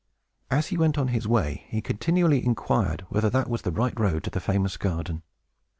[0.49, 4.23] As he went on his way, he continually inquired whether that were the right road
[4.23, 5.21] to the famous garden.